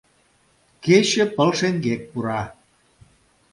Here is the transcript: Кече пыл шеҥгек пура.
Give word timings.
Кече 0.83 1.23
пыл 1.35 1.49
шеҥгек 1.59 2.01
пура. 2.11 2.41